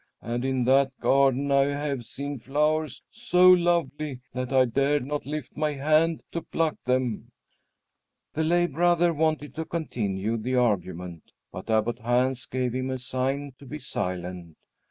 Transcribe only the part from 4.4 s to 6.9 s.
I dared not lift my hand to pluck